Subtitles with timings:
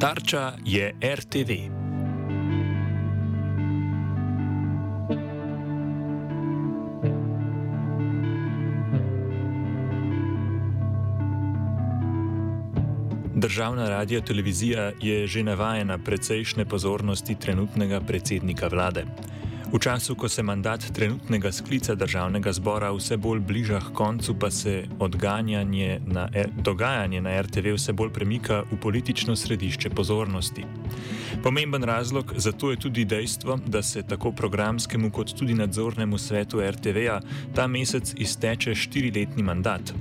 [0.00, 1.50] Tarča je RTV.
[13.34, 19.04] Državna radio televizija je že navajena precejšnje pozornosti trenutnega predsednika vlade.
[19.74, 24.50] V času, ko se mandat trenutnega sklica državnega zbora vse bolj bliža k koncu, pa
[24.50, 24.84] se
[26.06, 26.28] na,
[26.62, 30.64] dogajanje na RTV vse bolj premika v politično središče pozornosti.
[31.42, 36.60] Pomemben razlog za to je tudi dejstvo, da se tako programskemu kot tudi nadzornemu svetu
[36.60, 37.20] RTV-a
[37.54, 39.92] ta mesec izteče štiriletni mandat.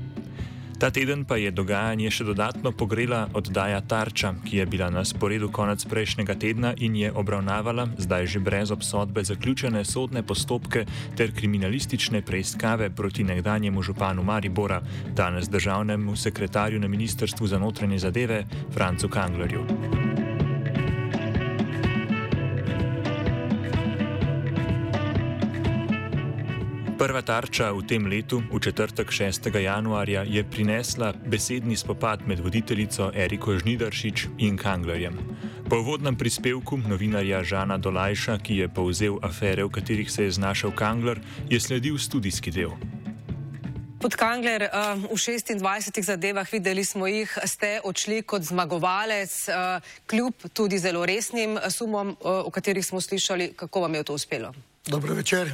[0.84, 5.48] Ta teden pa je dogajanje še dodatno pogrela oddaja Tarča, ki je bila na sporedu
[5.48, 10.84] konec prejšnjega tedna in je obravnavala, zdaj že brez obsodbe, zaključene sodne postopke
[11.16, 14.84] ter kriminalistične preiskave proti nekdanjemu županu Maribora,
[15.16, 18.44] danes državnemu sekretarju na Ministrstvu za notranje zadeve
[18.76, 19.64] Francu Kanglerju.
[27.04, 29.52] Prva tarča v tem letu, v četrtek 6.
[29.52, 35.20] januarja, je prinesla besedni spopad med voditeljico Eriko Žnidaršič in Kanglerjem.
[35.68, 40.72] Po uvodnem prispevku novinarja Žana Dolajša, ki je povzel afere, v katerih se je znašel
[40.72, 41.20] Kangler,
[41.52, 42.72] je sledil studijski del.
[44.00, 44.72] Pod Kangler,
[45.04, 49.52] v 26 zadevah videli smo jih, ste odšli kot zmagovalec,
[50.08, 54.56] kljub tudi zelo resnim sumom, o katerih smo slišali, kako vam je to uspelo.
[54.88, 55.52] Dobro večer.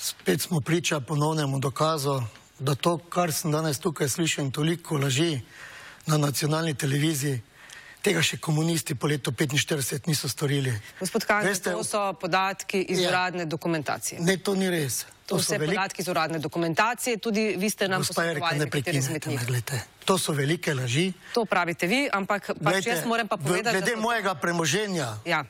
[0.00, 2.22] Spet smo priča ponovnemu dokazu,
[2.58, 5.40] da to, kar sem danes tukaj slišal, toliko laži
[6.06, 7.42] na nacionalni televiziji,
[8.00, 10.72] tega še komunisti po letu 1945 niso storili.
[11.00, 13.10] Gospod Kanjel, to so podatki iz ja.
[13.10, 14.22] uradne dokumentacije.
[14.24, 15.04] Ne, to ni res.
[15.26, 15.76] To, to so velik...
[15.76, 19.46] podatki iz uradne dokumentacije, tudi vi ste nam posredovali nekatere izmed njih.
[20.08, 21.12] To so velike laži.
[21.36, 24.00] To pravite vi, ampak pač jaz moram pa povedati, glede da...
[24.00, 25.44] mojega premoženja ja.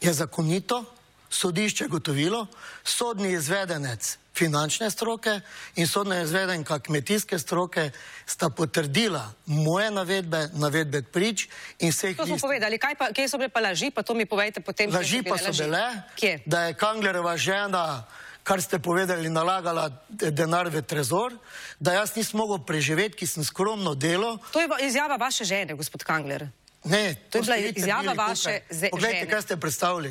[0.00, 0.84] je zakonito,
[1.32, 2.46] sodišče gotovilo,
[2.84, 5.40] sodni izvedenec finančne stroke
[5.76, 7.90] in sodna izvedenka kmetijske stroke
[8.26, 11.48] sta potrdila moje navedbe, navedbe prič
[11.78, 12.42] in vseh To smo list...
[12.42, 14.92] povedali, kaj pa, kje so bile pa laži, pa to mi povejte potem.
[14.92, 15.62] Laži pa so laži.
[15.62, 15.84] bile,
[16.16, 16.38] kje?
[16.46, 18.04] da je Kanglerova žena
[18.42, 21.30] kar ste povedali, nalagala denar v trezor,
[21.78, 24.34] da jaz nisem mogel preživeti, ki sem skromno delo.
[24.50, 26.48] To je izjava vaše žene, gospod Kangler.
[26.84, 28.90] Ne, to, to je bila izjava vaše žene.
[28.90, 30.10] Poglejte, kaj ste predstavili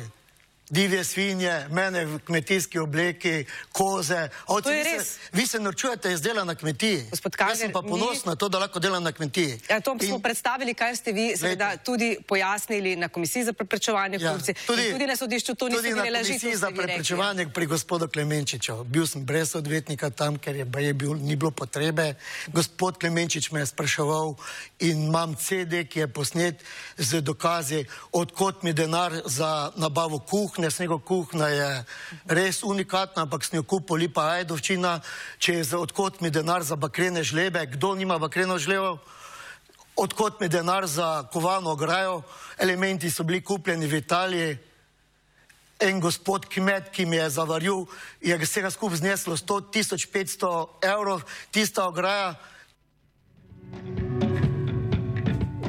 [0.72, 4.28] divje svinje, mene v kmetijski obleki, koze.
[4.46, 7.04] Oci, vi, se, vi se norčujete iz dela na kmetiji.
[7.22, 9.58] Kager, Jaz sem pa ponosen na to, da lahko delam na kmetiji.
[9.68, 14.18] Ja, to In, smo predstavili, kaj ste vi seveda, tudi pojasnili na komisiji za preprečevanje
[14.20, 14.54] ja, korupcije.
[14.66, 16.08] Tudi, tudi na sodišču to niso bile laži.
[16.08, 18.84] Tudi na komisiji za preprečevanje pri gospodu Klemenčiču.
[18.84, 22.14] Bil sem brez odvetnika tam, ker je, je bil, ni bilo potrebe.
[22.48, 24.34] Gospod Klemenčič me je spraševal
[24.80, 26.64] in imam CD, ki je posnet
[26.96, 31.84] z dokazi, odkot mi denar za nabavo kuhne kuhne, snega kuhna je
[32.26, 35.00] res unikatna, ampak s njo kupo lipa ajdovčina,
[35.38, 38.98] če je za odkot mi denar za bakrene žlebe, kdo nima bakreno žlevo,
[39.96, 42.22] odkot mi denar za kovano ograjo,
[42.58, 44.58] elementi so bili kupljeni v Italiji,
[45.80, 47.86] en gospod kmet, ki mi je zavaril,
[48.20, 52.38] je vsega skupaj zneslo 100 500 evrov, tista ograja,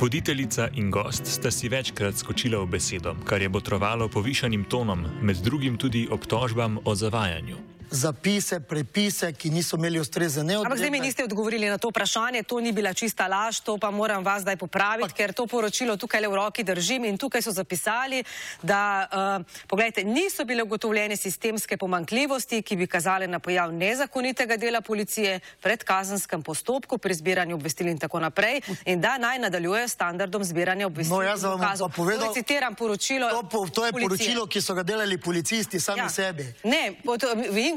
[0.03, 5.39] Voditeljica in gost sta si večkrat skočila v besedo, kar je botrovalo povišanim tonom, med
[5.39, 7.72] drugim tudi obtožbam o zavajanju.
[7.93, 10.65] Zapise, prepise, ki niso imeli ustrezne neodvisnosti.
[10.65, 13.91] Ampak zdaj mi niste odgovorili na to vprašanje, to ni bila čista laž, to pa
[13.91, 15.17] moram vas zdaj popraviti, pa...
[15.17, 18.23] ker to poročilo tukaj le v roki držim in tukaj so zapisali,
[18.61, 19.07] da,
[19.39, 25.39] uh, pogledajte, niso bile ugotovljene sistemske pomankljivosti, ki bi kazale na pojav nezakonitega dela policije
[25.61, 30.87] pred kazenskem postopku pri zbiranju obvestil in tako naprej in da naj nadaljujejo standardom zbiranja
[30.87, 31.15] obvestil.
[31.15, 33.29] No, jaz vam bom povedal, to citiram poročilo.
[33.29, 34.17] To, po, to je policije.
[34.17, 36.09] poročilo, ki so ga delali policisti sami ja.
[36.09, 36.47] sebi.
[36.63, 37.21] Ne, pod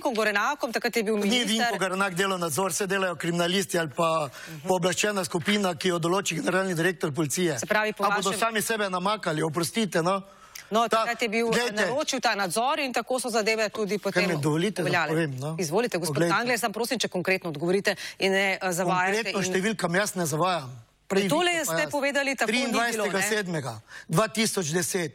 [0.06, 1.46] Vinkom Gorenakom, takrat je bil minister.
[1.46, 4.68] Ni Vinko Gorenak delal nadzor, se delajo kriminalisti ali pa uh -huh.
[4.68, 7.58] pooblaščena skupina, ki jo določi generalni direktor policije.
[7.58, 8.22] Se pravi, po vašem...
[8.22, 10.22] bodo sami sebe namakali, oprostite, no?
[10.70, 14.30] No, takrat je bil naročil ta nadzor in tako so zadeve tudi potem
[14.78, 15.26] uveljavljale.
[15.26, 15.56] No?
[15.58, 19.16] Izvolite, gospod Kangler, sem prosim, če konkretno odgovorite in ne uh, zavajate.
[19.16, 19.46] Konkretno in...
[19.46, 20.82] številkam jaz ne zavajam.
[21.06, 21.90] Prej tole ste jaz.
[21.90, 23.78] povedali tako 23.
[24.08, 25.10] 2010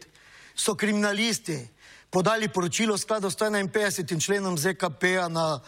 [0.56, 1.68] so kriminalisti
[2.12, 4.20] podali poročilo v skladu s 151.
[4.20, 5.64] členom ZKP-a na,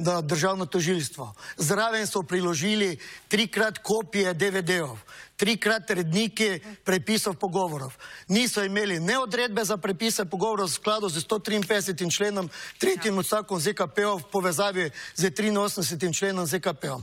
[0.00, 1.34] na državno tožilstvo.
[1.56, 2.96] Zraven so priložili
[3.28, 4.96] trikrat kopije DVD-ov
[5.36, 7.92] trikrat redniki prepisov pogovorov.
[8.28, 12.16] Niso imeli ne odredbe za prepise pogovorov v skladu z 153.
[12.16, 16.14] členom, tretjim odstavkom ZKP-ov v povezavi z 83.
[16.14, 17.02] členom ZKP-ov.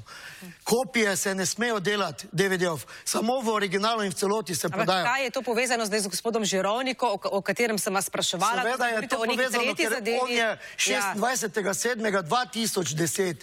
[0.64, 5.06] Kopije se ne smejo delati DVD-ov, samo v originalu in v celoti se podajo.
[5.06, 8.62] Kaj je to povezano zdaj z gospodom Žirovnikom, o, o katerem sem vas spraševala?
[8.64, 9.94] Seveda je to povezano, ker
[10.24, 10.58] on je
[11.20, 13.36] 26.7.2010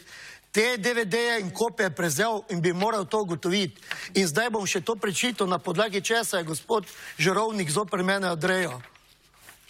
[0.52, 3.80] te DVD-je in kopije prezel in bi moral to ugotoviti.
[4.14, 6.86] In zdaj bom še to prečital, na podlagi česa je gospod
[7.18, 8.80] Žerovnik zoper mene odrejal.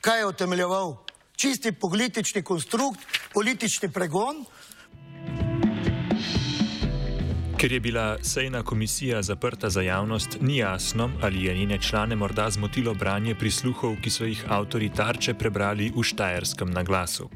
[0.01, 0.97] Kaj je utemeljeval?
[1.37, 3.01] Čisti politični konstrukt,
[3.33, 4.45] politični pregon.
[7.59, 12.51] Ker je bila sejna komisija zaprta za javnost, ni jasno, ali je njene člane morda
[12.51, 17.27] zmotilo branje prisluhov, ki so jih avtori tarče prebrali v štajerskem naglasu.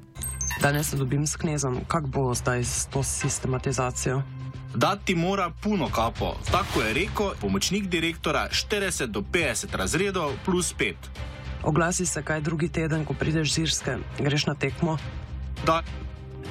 [0.60, 4.22] Danes se dobim s knezom, kako bo zdaj s to sistematizacijo?
[4.74, 10.94] Dati mora puno kapo, tako je rekel pomočnik direktora 40 do 50 razredov plus 5.
[11.62, 14.98] Oglasi se kaj drugi teden, ko prideš z Irske, greš na tekmo.
[15.66, 15.82] Da.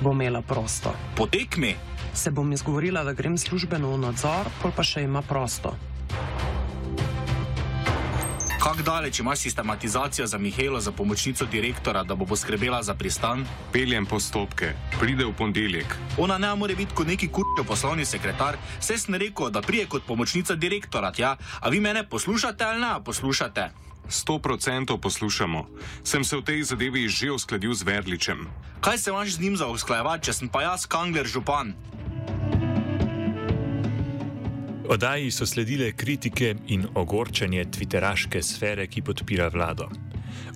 [0.02, 0.94] Bo imela prosto.
[1.16, 1.76] Po tekmi?
[2.14, 5.76] Se bom izgovorila, da grem službeno v nadzor, pol pa še ima prosto.
[8.64, 13.46] Kako daleč ima sistematizacija za Mihajlo, za pomočnico direktora, da bo poskrbela za pristan?
[13.74, 15.96] Peljem postopke, pride v ponedeljek.
[16.18, 20.06] Ona ne more biti kot neki kurčo poslovni sekretar, vse sem rekel, da prije kot
[20.08, 23.70] pomočnica direktora, ja, a vi mene poslušate ali ne poslušate?
[24.10, 25.66] Sto procentov poslušamo.
[26.04, 28.46] Sem se v tej zadevi že uskladil z Verličem.
[28.82, 31.74] Kaj se imaš z njim za usklajevati, če sem pa jaz Kangler župan?
[34.92, 39.86] Odaji so sledile kritike in ogorčenje tviteraške sfere, ki podpira vlado.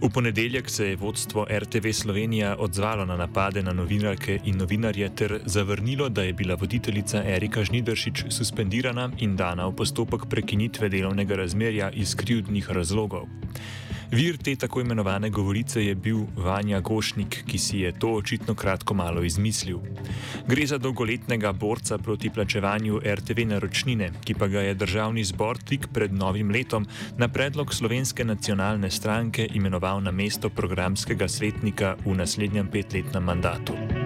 [0.02, 5.40] V ponedeljek se je vodstvo RTV Slovenija odzvalo na napade na novinarke in novinarje ter
[5.46, 11.92] zavrnilo, da je bila voditeljica Erika Žnideršič suspendirana in dana v postopek prekinitve delovnega razmerja
[11.92, 13.32] iz krivdnih razlogov.
[14.16, 18.94] Vir te tako imenovane govorice je bil Vanja Gošnik, ki si je to očitno kratko
[18.94, 19.82] malo izmislil.
[20.48, 25.90] Gre za dolgoletnega borca proti plačevanju RTV naročnine, ki pa ga je državni zbor tik
[25.94, 32.72] pred novim letom na predlog slovenske nacionalne stranke imenoval na mesto programskega svetnika v naslednjem
[32.72, 34.05] petletnem mandatu.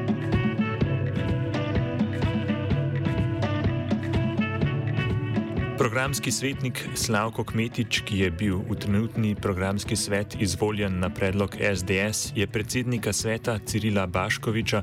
[5.79, 12.33] Programski svetnik Slavko Kmetič, ki je bil v trenutni programski svet izvoljen na predlog SDS,
[12.35, 14.81] je predsednika sveta Cirila Baškoviča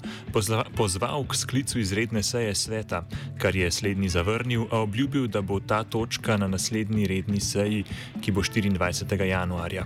[0.76, 3.04] pozval k sklicu izredne seje sveta,
[3.36, 7.84] kar je slednji zavrnil, a obljubil, da bo ta točka na naslednji redni seji,
[8.24, 9.20] ki bo 24.
[9.28, 9.84] januarja.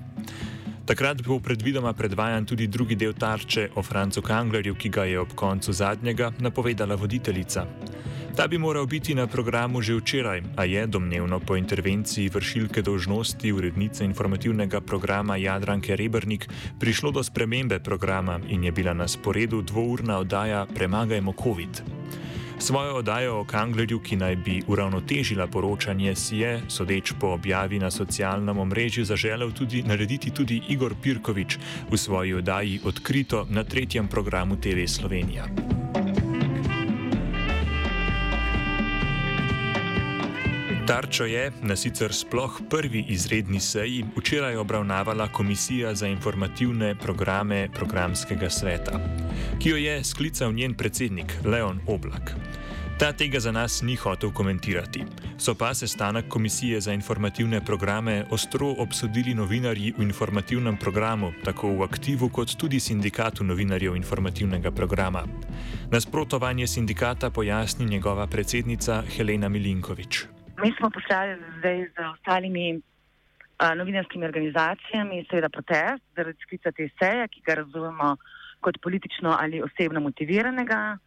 [0.87, 5.35] Takrat bo predvidoma predvajan tudi drugi del tarče o Francu Kanglerju, ki ga je ob
[5.35, 7.67] koncu zadnjega napovedala voditeljica.
[8.41, 13.53] Ta bi moral biti na programu že včeraj, a je domnevno po intervenciji vršilke dožnosti
[13.53, 16.49] urednice informativnega programa Jadranke Rebrnik
[16.81, 21.83] prišlo do spremembe programa in je bila na sporedu dvourna oddaja Premagajmo COVID.
[22.59, 27.91] Svojo oddajo o Kanglerju, ki naj bi uravnotežila poročanje, si je, sodeč po objavi na
[27.91, 31.59] socialnem omrežju, zaželel tudi narediti tudi Igor Pirkovič
[31.93, 35.45] v svoji oddaji Odkrito na tretjem programu TV Slovenija.
[40.91, 48.51] Tarčo je na sicer sploh prvi izredni seji včeraj obravnavala Komisija za informativne programe programskega
[48.51, 48.99] sveta,
[49.63, 52.35] ki jo je sklical njen predsednik Leon Oblak.
[52.99, 55.05] Ta tega za nas ni hotel komentirati.
[55.39, 61.83] So pa sestanek Komisije za informativne programe ostro obsodili novinarji v informativnem programu, tako v
[61.83, 65.23] aktivu kot tudi sindikatu novinarjev informativnega programa.
[65.91, 70.40] Nasprotovanje sindikata pojasni njegova predsednica Helena Milinkovič.
[70.63, 72.81] Mi smo poslali zdaj z ostalimi
[73.59, 78.17] a, novinarskimi organizacijami, seveda protest zaradi sklica te seje, ki ga razumemo
[78.61, 80.99] kot politično ali osebno motiviranega.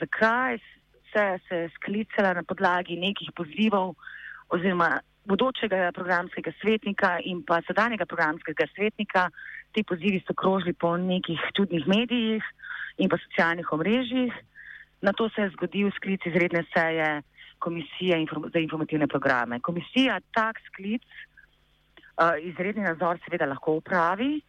[0.00, 0.58] Zakaj
[1.12, 3.94] se je sklicala na podlagi nekih pozivov
[4.48, 9.28] oziroma bodočega programskega svetnika in pa sedanjega programskega svetnika.
[9.72, 12.44] Ti pozivi so krožili po nekih čudnih medijih
[12.96, 14.32] in pa socialnih omrežjih.
[15.02, 17.22] Na to se je zgodil sklic izredne seje
[17.58, 19.60] Komisije za informativne programe.
[19.60, 24.40] Komisija tak sklic, uh, izredni nadzor seveda lahko upravi,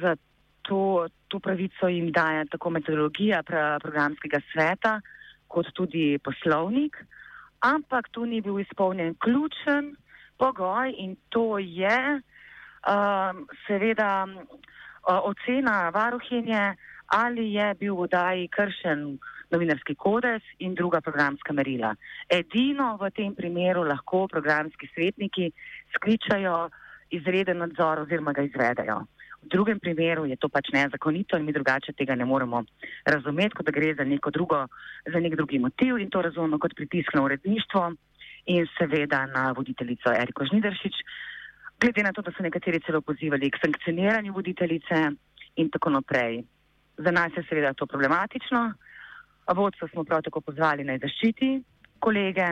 [0.00, 3.42] zato to pravico jim daje tako metodologija
[3.82, 5.00] programskega sveta,
[5.48, 6.96] kot tudi poslovnik,
[7.60, 9.96] ampak tu ni bil izpolnjen ključen
[10.38, 12.20] pogoj in to je
[12.84, 16.74] um, seveda uh, ocena varuhinje,
[17.06, 19.18] ali je bil v daji kršen
[19.50, 21.94] novinarski kodeks in druga programska merila.
[22.28, 25.50] Edino v tem primeru lahko programski svetniki
[25.96, 26.70] skličajo
[27.10, 29.04] izreden nadzor oziroma ga izvedejo.
[29.44, 32.62] V drugem primeru je to pač nezakonito in mi drugače tega ne moremo
[33.04, 34.66] razumeti, kot da gre za drugo,
[35.12, 37.92] za nek drugi motiv in to razumemo kot pritisk na uredništvo
[38.46, 40.94] in seveda na voditeljico Eriko Žnideršič,
[41.80, 45.10] glede na to, da so nekateri celo pozivali k sankcioniranju voditeljice
[45.56, 46.42] in tako naprej.
[46.96, 48.72] Za nas je seveda to problematično,
[49.52, 51.62] vodstvo smo prav tako pozvali naj zaščiti
[51.98, 52.48] kolege.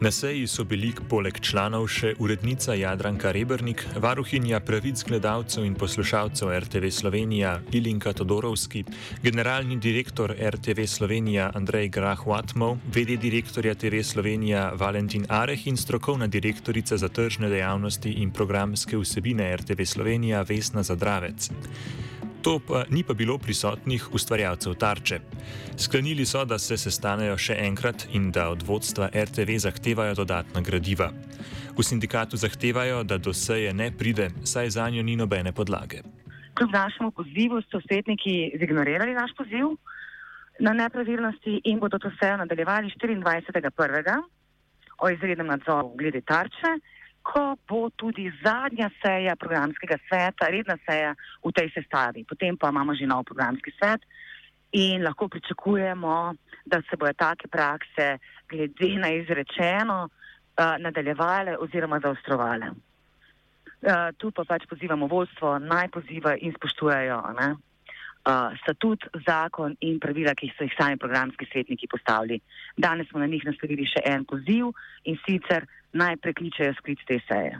[0.00, 6.52] Na seji so bili poleg članov še urednica Jadranka Rebrnik, varuhinja pravic gledalcev in poslušalcev
[6.54, 8.84] RTV Slovenija Ilinka Todorovski,
[9.22, 16.96] generalni direktor RTV Slovenija Andrej Grah-Watmov, vedi direktorja TV Slovenija Valentin Areh in strokovna direktorica
[16.96, 21.50] za tržne dejavnosti in programske vsebine RTV Slovenija Vesna Zadravec.
[22.42, 25.18] To pa ni pa bilo prisotnih ustvarjalcev tarče.
[25.76, 31.10] Sklenili so, da se sestanejo še enkrat in da od vodstva RTV zahtevajo dodatna gradiva.
[31.78, 36.02] V sindikatu zahtevajo, da do seje ne pride, saj za njo ni nobene podlage.
[36.54, 39.74] Kljub našemu pozivu so svetniki zignorirali naš poziv
[40.60, 44.22] na nepravilnosti in bodo to sejo nadaljevali 24.1.
[44.98, 46.78] o izrednem nadzoru glede tarče
[47.28, 51.12] ko bo tudi zadnja seja programskega sveta, redna seja
[51.44, 52.24] v tej sestavi.
[52.24, 54.00] Potem pa imamo že nov programski svet
[54.72, 58.18] in lahko pričakujemo, da se bojo take prakse
[58.48, 62.72] glede na izrečeno uh, nadaljevale oziroma zaostrovale.
[63.78, 67.54] Uh, tu pa pač pozivamo vodstvo, naj poziva in spoštujejo ne,
[68.28, 72.40] uh, statut, zakon in pravila, ki so jih sami programski svetniki postavili.
[72.76, 74.70] Danes smo na njih naslovili še en poziv
[75.04, 77.56] in sicer naj prekličajo sklic te seje.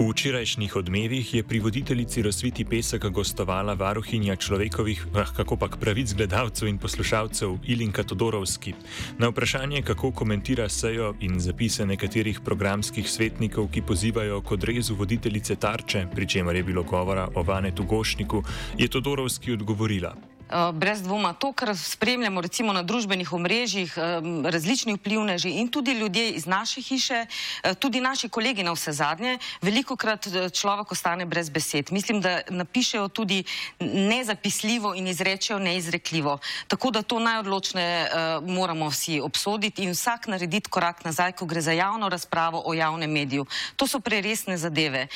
[0.00, 6.14] V včerajšnjih odmevih je pri voditeljici razviti pesek gostovala varuhinja človekovih, ah, kako pa pravic
[6.16, 8.72] gledalcev in poslušalcev Ilinka Todorovski.
[9.18, 15.56] Na vprašanje, kako komentira sejo in zapise nekaterih programskih svetnikov, ki pozivajo k odrezu voditeljice
[15.56, 18.42] tarče, pri čemer je bilo govora o Vanetu Gošniku,
[18.78, 20.29] je Todorovski odgovorila.
[20.50, 24.02] Eh, brez dvoma to, kar spremljamo recimo na družbenih omrežjih, eh,
[24.50, 27.26] različni vplivneži in tudi ljudje iz naše hiše,
[27.62, 31.92] eh, tudi naši kolegi na vse zadnje, veliko krat človek ostane brez besed.
[31.92, 33.44] Mislim, da napišejo tudi
[33.80, 36.38] nezapisljivo in izrečejo neizrekljivo.
[36.68, 38.10] Tako da to najodločne
[38.42, 43.10] moramo vsi obsoditi in vsak narediti korak nazaj, ko gre za javno razpravo o javnem
[43.10, 43.46] mediju.
[43.76, 45.06] To so preresne zadeve.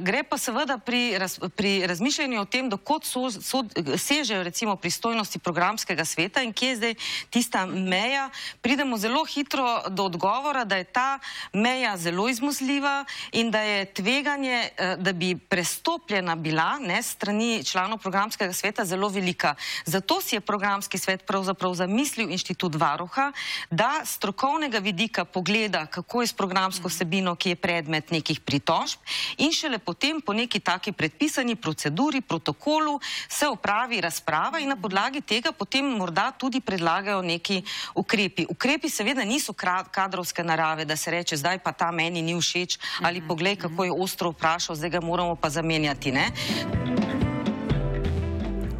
[0.00, 3.64] Gre pa seveda pri, raz, pri razmišljanju o tem, dokot so, so,
[3.96, 6.94] sežejo recimo pristojnosti programskega sveta in kje je zdaj
[7.30, 8.30] tista meja,
[8.62, 11.18] pridemo zelo hitro do odgovora, da je ta
[11.52, 17.98] meja zelo izmuzljiva in da je tveganje, eh, da bi prestopljena bila ne, strani članov
[17.98, 19.54] programskega sveta zelo velika.
[19.84, 23.32] Zato si je programski svet pravzaprav zamislil inštitut varuha,
[23.70, 29.00] da strokovnega vidika pogleda, kako je s programsko vsebino, ki je predmet nekih pritožb
[29.36, 35.20] in šele potem po neki taki predpisani proceduri, protokolu se opravi razprava in na podlagi
[35.20, 37.62] tega potem morda tudi predlagajo neki
[37.94, 38.46] ukrepi.
[38.48, 39.52] Ukrepi seveda niso
[39.90, 43.84] kadrovske narave, da se reče, zdaj pa ta meni ni všeč ali mhm, poglej, kako
[43.84, 44.00] je mhm.
[44.00, 46.12] ostro vprašal, zdaj ga moramo pa zamenjati.
[46.12, 46.30] Ne?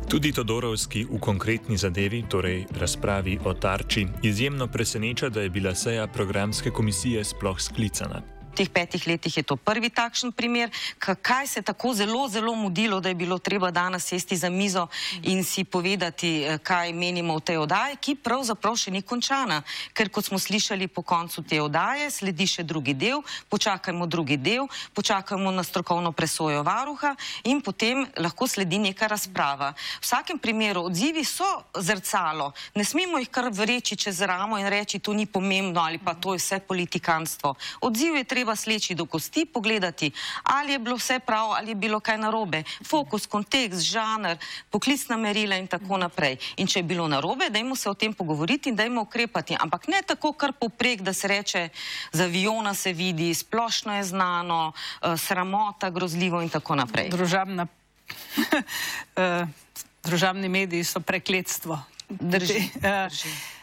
[0.08, 6.06] Tudi Todorovski v konkretni zadevi, torej razpravi o tarči, izjemno preseneča, da je bila seja
[6.06, 8.37] programske komisije sploh sklicana.
[8.58, 10.70] Teh petih letih je to prvi takšen primer.
[10.98, 14.88] Kaj se je tako zelo, zelo mudilo, da je bilo treba danes sesti za mizo
[15.22, 19.62] in si povedati, eh, kaj menimo v tej oddaji, ki pravzaprav še ni končana.
[19.94, 24.66] Ker kot smo slišali po koncu te oddaje, sledi še drugi del, počakajmo drugi del,
[24.94, 29.72] počakajmo na strokovno presojo varuha in potem lahko sledi neka razprava.
[30.00, 31.46] V vsakem primeru odzivi so
[31.78, 36.14] zrcalo, ne smemo jih kar vreči čez ramo in reči, to ni pomembno ali pa
[36.14, 37.54] to je vse politikanstvo.
[37.80, 40.10] Odziv je treba sleči do kosti, pogledati,
[40.42, 42.62] ali je bilo vse prav, ali je bilo kaj narobe.
[42.86, 44.36] Fokus, kontekst, žanr,
[44.70, 46.38] poklicna merila in tako naprej.
[46.56, 49.56] In če je bilo narobe, dajmo se o tem pogovoriti in dajmo ukrepati.
[49.60, 51.68] Ampak ne tako kar poprek, da se reče,
[52.12, 57.08] za aviona se vidi, splošno je znano, uh, sramota, grozljivo in tako naprej.
[57.08, 59.48] Družabna, uh,
[60.08, 61.80] družabni mediji so prekletstvo.
[62.08, 62.70] Drži.
[62.80, 63.57] Drži.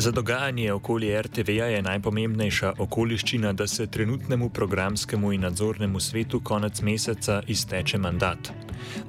[0.00, 6.80] Za dogajanje okoli RTV-ja je najpomembnejša okoliščina, da se trenutnemu programskemu in nadzornemu svetu konec
[6.80, 8.48] meseca izteče mandat.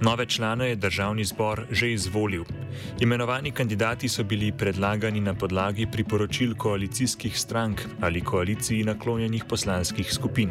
[0.01, 2.43] Nove člane je državni zbor že izvolil.
[3.00, 10.50] Imenovani kandidati so bili predlagani na podlagi priporočil koalicijskih strank ali koaliciji naklonjenih poslanskih skupin.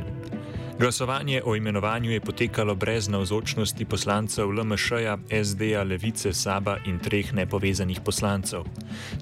[0.81, 8.01] Glasovanje o imenovanju je potekalo brez navzočnosti poslancev LMŠ-ja, SD-ja, Levice, Saba in treh nepovezanih
[8.05, 8.65] poslancev.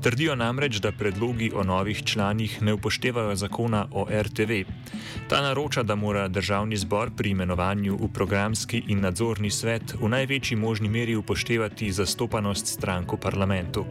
[0.03, 4.63] Trdijo namreč, da predlogi o novih članih ne upoštevajo zakona o RTV.
[5.29, 10.57] Ta naroča, da mora državni zbor pri imenovanju v programski in nadzorni svet v največji
[10.57, 13.87] možni meri upoštevati zastopanost strank v parlamentu.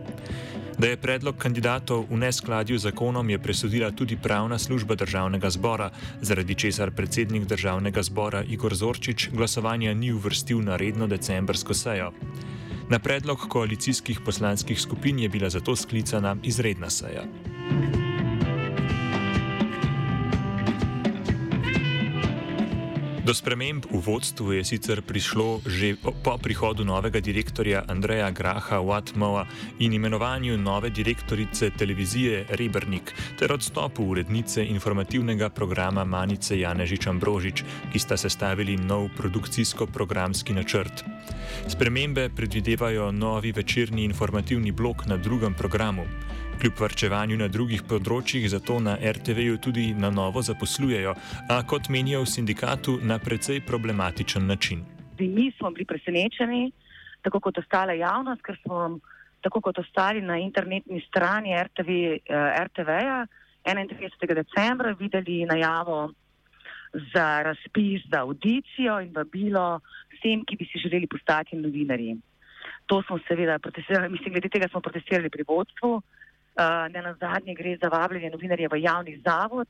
[0.78, 5.90] Da je predlog kandidatov v neskladju z zakonom, je presodila tudi pravna služba državnega zbora,
[6.22, 12.12] zaradi česar predsednik državnega zbora Igor Zorčič glasovanja ni uvrstil na redno decembrsko sejo.
[12.90, 17.26] Na predlog koalicijskih poslanskih skupin je bila zato sklicana izredna seja.
[23.28, 29.44] Do sprememb v vodstvu je sicer prišlo že po prihodu novega direktorja Andreja Graha Watmoa
[29.84, 38.00] in imenovanju nove direktorice televizije Rebrnik ter odstopu urednice informativnega programa Manice Janežič Ambrožič, ki
[38.00, 41.04] sta sestavili nov produkcijsko-programski načrt.
[41.68, 46.08] Spremembe predvidevajo novi večerni informativni blok na drugem programu.
[46.62, 51.12] Kljub varčevanju na drugih področjih, zato na RTV-ju tudi na novo zaposlujejo,
[51.54, 54.82] a kot menijo v sindikatu, na precej problematičen način.
[55.20, 56.72] Mi smo bili presenečeni,
[57.22, 58.98] tako kot ostala javnost, ker smo
[59.46, 63.20] tako kot ostali na internetni strani RTV, eh, RTV-ja
[63.64, 64.34] 31.
[64.42, 66.10] decembra videli najavo
[67.14, 69.80] za razpis za audicijo in vabilo
[70.16, 72.18] vsem, ki bi si želeli postati novinarji.
[72.90, 76.02] To smo seveda protestirali, mislim, glede tega smo protestirali pri vodstvu.
[76.58, 79.68] Uh, ne na zadnje gre za vabljanje novinarjev v javni zavod.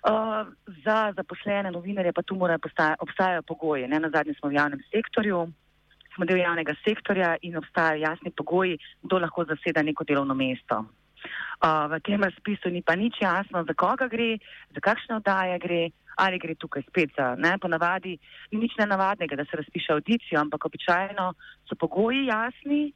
[0.00, 0.46] Uh,
[0.84, 2.58] za zaposlene novinarje pa tu morajo
[2.98, 3.88] obstajati pogoji.
[3.88, 5.48] Ne na zadnje smo v javnem sektorju,
[6.14, 10.84] smo del javnega sektorja in obstajajo jasni pogoji, kdo lahko zaseda neko delovno mesto.
[11.60, 14.38] Uh, v tem razpisu ni pa nič jasno, za koga gre,
[14.72, 15.82] za kakšne oddaje gre,
[16.16, 18.16] ali gre tukaj spet za, ne, ponavadi
[18.52, 21.32] ni nič nenavadnega, da se razpiše audicijo, ampak običajno
[21.68, 22.92] so pogoji jasni,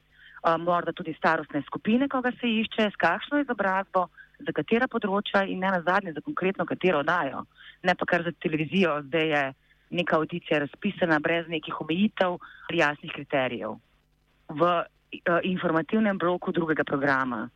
[0.58, 4.08] morda tudi starostne skupine, koga se išče, s kakšno izobrazbo,
[4.44, 7.44] za katera področja in ne nazadnje za konkretno katero dajo.
[7.82, 9.42] Ne pa kar za televizijo, zdaj je
[9.94, 12.38] neka audicija razpisana brez nekih omejitev,
[12.74, 13.76] jasnih kriterijev.
[14.48, 17.48] V uh, informativnem bloku drugega programa.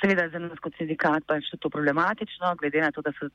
[0.00, 3.28] Seveda je za nas kot sindikat pač to problematično, glede na to, da so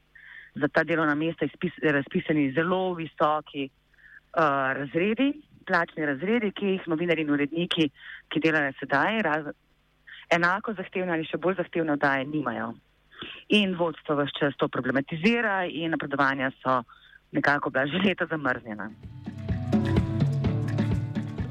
[0.55, 1.47] za ta delovna mesta
[1.81, 5.34] razpisani zelo visoki uh, razredi,
[5.67, 7.89] plačni razredi, ki jih novinari in uredniki,
[8.30, 9.51] ki delajo sedaj, raz,
[10.30, 12.73] enako zahtevne ali še bolj zahtevne oddaje nimajo.
[13.58, 16.82] In vodstvo vse čas to problematizira in napredovanja so
[17.32, 18.89] nekako bila že leta zamrznjena.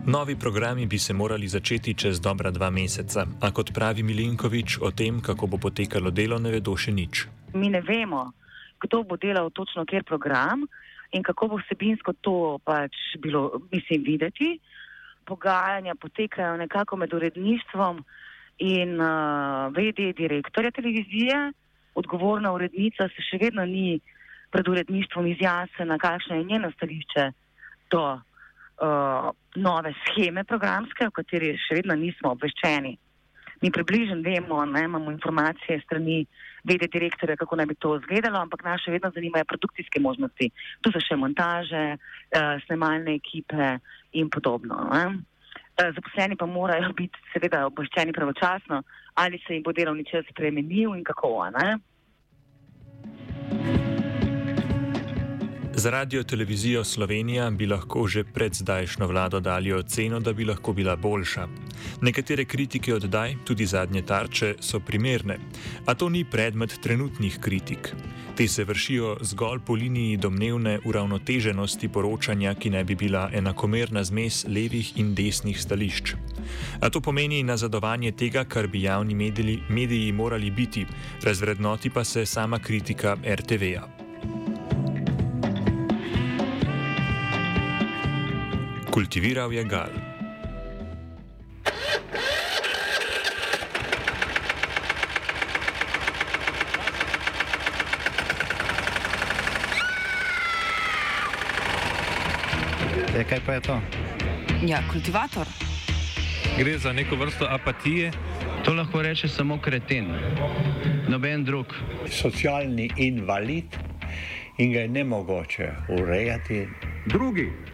[0.06, 4.90] Novi programi bi se morali začeti čez dobra dva meseca, a kot pravi Milinkovič, o
[4.90, 7.24] tem, kako bo potekalo delo, ne vedo še nič.
[7.54, 8.28] Mi ne vemo,
[8.84, 10.66] kdo bo delal točno kjer program,
[11.14, 14.58] in kako bo vsebinsko to pač bilo, mislim, videti.
[15.24, 18.04] Pogajanja potekajo nekako med uredništvom
[18.58, 21.52] in uh, vedi direktorja televizije.
[21.94, 24.00] Odgovorna urednica se še vedno ni
[24.50, 27.30] pred uredništvom izjasnila, kakšno je njeno stališče
[27.90, 32.98] do uh, nove scheme programske, o kateri še vedno nismo obveščeni.
[33.64, 36.26] Mi približno vemo, ne, imamo informacije strani
[36.68, 40.50] vede direktorja, kako naj bi to izgledalo, ampak nas še vedno zanimajo produkcijske možnosti.
[40.84, 43.78] Tu so še montaže, uh, snemalne ekipe
[44.20, 44.82] in podobno.
[44.92, 45.04] Ne.
[45.80, 48.82] Uh, zaposleni pa morajo biti seveda obveščeni pravočasno,
[49.14, 51.32] ali se jim bo delovni čas spremenil in kako.
[51.56, 51.68] Ne.
[55.76, 60.72] Za radio televizijo Slovenija bi lahko že pred zdajšnjo vlado dali oceno, da bi lahko
[60.72, 61.48] bila boljša.
[62.00, 65.38] Nekatere kritike oddaj, tudi zadnje tarče, so primerne,
[65.86, 67.94] a to ni predmet trenutnih kritik.
[68.36, 74.44] Te se vršijo zgolj po liniji domnevne uravnoteženosti poročanja, ki naj bi bila enakomerna zmes
[74.48, 76.14] levih in desnih stališč.
[76.80, 80.86] A to pomeni nazadovanje tega, kar bi javni mediji, mediji morali biti,
[81.22, 84.03] razvrednoti pa se sama kritika RTV-ja.
[88.94, 89.90] Kultiviral je gal.
[89.90, 89.92] E,
[103.28, 103.80] kaj pa je to?
[104.62, 105.46] Ja, kultivator.
[106.58, 108.12] Gre za neko vrsto apatije.
[108.64, 110.06] To lahko reče samo kreten,
[111.08, 111.66] noben drug.
[112.10, 113.64] Socialni invalid
[114.58, 116.68] in ga je ne mogoče urejati.
[117.06, 117.73] Drugi